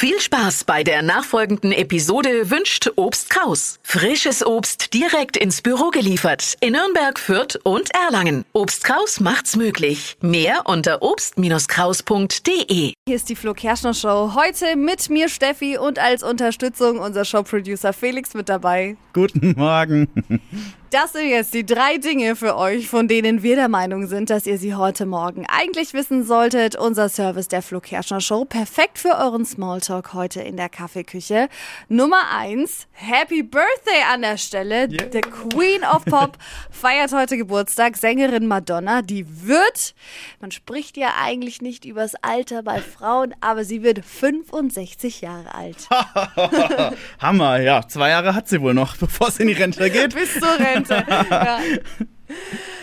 Viel 0.00 0.20
Spaß 0.20 0.62
bei 0.62 0.84
der 0.84 1.02
nachfolgenden 1.02 1.72
Episode 1.72 2.52
wünscht 2.52 2.88
Obst 2.94 3.30
Kraus. 3.30 3.80
Frisches 3.82 4.46
Obst 4.46 4.94
direkt 4.94 5.36
ins 5.36 5.60
Büro 5.60 5.90
geliefert 5.90 6.54
in 6.60 6.74
Nürnberg, 6.74 7.18
Fürth 7.18 7.58
und 7.64 7.90
Erlangen. 7.92 8.44
Obst 8.52 8.84
Kraus 8.84 9.18
macht's 9.18 9.56
möglich. 9.56 10.16
Mehr 10.20 10.66
unter 10.66 11.02
obst-kraus.de. 11.02 12.92
Hier 13.08 13.16
ist 13.16 13.28
die 13.28 13.34
Flo 13.34 13.54
Kerschner 13.54 13.92
Show. 13.92 14.34
Heute 14.36 14.76
mit 14.76 15.10
mir 15.10 15.28
Steffi 15.28 15.78
und 15.78 15.98
als 15.98 16.22
Unterstützung 16.22 17.00
unser 17.00 17.24
Showproducer 17.24 17.92
Felix 17.92 18.34
mit 18.34 18.48
dabei. 18.48 18.96
Guten 19.14 19.56
Morgen. 19.56 20.06
Das 20.90 21.12
sind 21.12 21.28
jetzt 21.28 21.52
die 21.52 21.66
drei 21.66 21.98
Dinge 21.98 22.34
für 22.34 22.56
euch, 22.56 22.88
von 22.88 23.08
denen 23.08 23.42
wir 23.42 23.56
der 23.56 23.68
Meinung 23.68 24.06
sind, 24.06 24.30
dass 24.30 24.46
ihr 24.46 24.56
sie 24.56 24.74
heute 24.74 25.04
Morgen 25.04 25.44
eigentlich 25.46 25.92
wissen 25.92 26.24
solltet. 26.24 26.76
Unser 26.76 27.10
Service 27.10 27.46
der 27.46 27.60
Flo 27.60 27.80
Kerschner 27.80 28.22
Show. 28.22 28.46
Perfekt 28.46 28.98
für 28.98 29.18
euren 29.18 29.44
Smalltalk 29.44 30.14
heute 30.14 30.40
in 30.40 30.56
der 30.56 30.70
Kaffeeküche. 30.70 31.50
Nummer 31.90 32.30
eins. 32.34 32.86
Happy 32.92 33.42
Birthday 33.42 34.02
an 34.10 34.22
der 34.22 34.38
Stelle. 34.38 34.88
Yeah. 34.88 35.10
The 35.12 35.20
Queen 35.20 35.84
of 35.84 36.06
Pop 36.06 36.38
feiert 36.70 37.12
heute 37.12 37.36
Geburtstag. 37.36 37.98
Sängerin 37.98 38.46
Madonna. 38.46 39.02
Die 39.02 39.26
wird, 39.46 39.94
man 40.40 40.52
spricht 40.52 40.96
ja 40.96 41.10
eigentlich 41.22 41.60
nicht 41.60 41.84
übers 41.84 42.14
Alter 42.22 42.62
bei 42.62 42.80
Frauen, 42.80 43.34
aber 43.42 43.64
sie 43.64 43.82
wird 43.82 44.02
65 44.02 45.20
Jahre 45.20 45.54
alt. 45.54 45.86
Hammer, 47.20 47.60
ja. 47.60 47.86
Zwei 47.86 48.08
Jahre 48.08 48.34
hat 48.34 48.48
sie 48.48 48.62
wohl 48.62 48.72
noch, 48.72 48.96
bevor 49.00 49.28
es 49.28 49.38
in 49.38 49.48
die 49.48 49.52
Rente 49.52 49.90
geht. 49.90 50.14
Bis 50.14 50.32
zur 50.32 50.58
Rente. 50.58 50.77
Ja. 51.30 51.60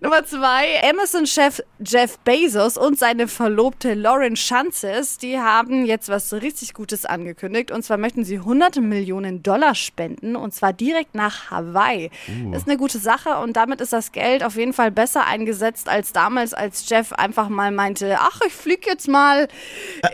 Nummer 0.00 0.24
zwei, 0.24 0.80
Amazon-Chef 0.88 1.60
Jeff 1.84 2.18
Bezos 2.20 2.76
und 2.76 2.96
seine 2.96 3.26
Verlobte 3.26 3.94
Lauren 3.94 4.36
Schanzes, 4.36 5.18
die 5.18 5.40
haben 5.40 5.86
jetzt 5.86 6.08
was 6.08 6.32
richtig 6.32 6.72
Gutes 6.72 7.04
angekündigt. 7.04 7.72
Und 7.72 7.82
zwar 7.82 7.96
möchten 7.96 8.24
sie 8.24 8.36
100 8.36 8.76
Millionen 8.76 9.42
Dollar 9.42 9.74
spenden 9.74 10.36
und 10.36 10.54
zwar 10.54 10.72
direkt 10.72 11.16
nach 11.16 11.50
Hawaii. 11.50 12.10
Das 12.52 12.62
ist 12.62 12.68
eine 12.68 12.78
gute 12.78 12.98
Sache 12.98 13.38
und 13.38 13.56
damit 13.56 13.80
ist 13.80 13.92
das 13.92 14.12
Geld 14.12 14.44
auf 14.44 14.54
jeden 14.54 14.72
Fall 14.72 14.92
besser 14.92 15.26
eingesetzt 15.26 15.88
als 15.88 16.12
damals, 16.12 16.54
als 16.54 16.88
Jeff 16.88 17.12
einfach 17.12 17.48
mal 17.48 17.72
meinte, 17.72 18.18
ach, 18.20 18.40
ich 18.46 18.52
fliege 18.52 18.88
jetzt 18.88 19.08
mal 19.08 19.48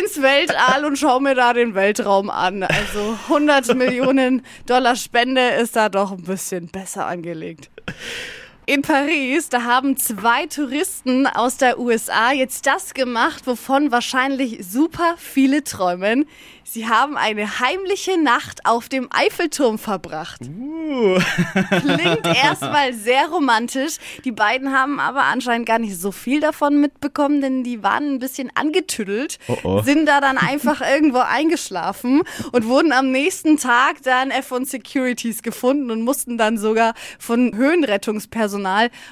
ins 0.00 0.22
Weltall 0.22 0.86
und 0.86 0.98
schaue 0.98 1.20
mir 1.20 1.34
da 1.34 1.52
den 1.52 1.74
Weltraum 1.74 2.30
an. 2.30 2.62
Also 2.62 3.18
100 3.24 3.74
Millionen 3.74 4.42
Dollar 4.64 4.96
Spende 4.96 5.48
ist 5.48 5.76
da 5.76 5.90
doch 5.90 6.12
ein 6.12 6.22
bisschen 6.22 6.68
besser 6.68 7.06
angelegt. 7.06 7.70
In 8.68 8.82
Paris, 8.82 9.48
da 9.48 9.62
haben 9.62 9.96
zwei 9.96 10.46
Touristen 10.46 11.28
aus 11.28 11.56
der 11.56 11.78
USA 11.78 12.32
jetzt 12.32 12.66
das 12.66 12.94
gemacht, 12.94 13.46
wovon 13.46 13.92
wahrscheinlich 13.92 14.66
super 14.66 15.14
viele 15.18 15.62
träumen. 15.62 16.26
Sie 16.64 16.88
haben 16.88 17.16
eine 17.16 17.60
heimliche 17.60 18.20
Nacht 18.20 18.66
auf 18.66 18.88
dem 18.88 19.06
Eiffelturm 19.12 19.78
verbracht. 19.78 20.40
Uh. 20.42 21.16
Klingt 21.70 22.26
erstmal 22.26 22.92
sehr 22.92 23.28
romantisch. 23.28 23.98
Die 24.24 24.32
beiden 24.32 24.72
haben 24.72 24.98
aber 24.98 25.22
anscheinend 25.22 25.66
gar 25.66 25.78
nicht 25.78 25.96
so 25.96 26.10
viel 26.10 26.40
davon 26.40 26.80
mitbekommen, 26.80 27.40
denn 27.40 27.62
die 27.62 27.84
waren 27.84 28.14
ein 28.14 28.18
bisschen 28.18 28.50
angetüdelt, 28.56 29.38
Oh 29.46 29.58
oh. 29.62 29.82
sind 29.82 30.06
da 30.06 30.20
dann 30.20 30.38
einfach 30.38 30.80
irgendwo 30.94 31.18
eingeschlafen 31.18 32.24
und 32.50 32.66
wurden 32.66 32.90
am 32.90 33.12
nächsten 33.12 33.58
Tag 33.58 34.02
dann 34.02 34.32
von 34.42 34.64
Securities 34.64 35.42
gefunden 35.42 35.92
und 35.92 36.02
mussten 36.02 36.36
dann 36.36 36.58
sogar 36.58 36.94
von 37.20 37.54
Höhenrettungspersonal 37.54 38.55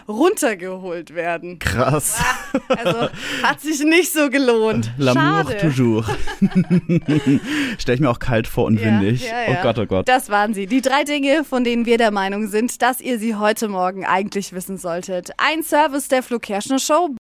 runtergeholt 0.09 1.15
werden. 1.15 1.59
Krass. 1.59 2.23
Also 2.69 3.09
hat 3.43 3.61
sich 3.61 3.81
nicht 3.85 4.13
so 4.13 4.31
gelohnt. 4.31 4.91
L'amour 4.99 5.57
toujours. 5.59 6.07
Stell 7.79 7.95
ich 7.95 8.01
mir 8.01 8.11
auch 8.11 8.19
kalt 8.19 8.47
vor 8.47 8.65
und 8.67 8.83
windig. 8.83 9.27
Ja, 9.27 9.43
ja, 9.43 9.53
ja. 9.53 9.59
Oh 9.59 9.63
Gott, 9.63 9.79
oh 9.79 9.87
Gott. 9.87 10.09
Das 10.09 10.31
waren 10.31 10.55
sie. 10.55 10.67
Die 10.67 10.81
drei 10.81 11.05
Dinge, 11.05 11.45
von 11.45 11.65
denen 11.65 11.87
wir 11.87 11.99
der 11.99 12.11
Meinung 12.11 12.49
sind, 12.49 12.83
dass 12.83 13.01
ihr 13.01 13.19
sie 13.19 13.35
heute 13.35 13.69
Morgen 13.69 14.05
eigentlich 14.05 14.53
wissen 14.53 14.79
solltet. 14.79 15.31
Ein 15.39 15.63
Service 15.63 16.09
der 16.09 16.23
Flo 16.23 16.39
Kerschner 16.39 16.79
Show. 16.79 17.09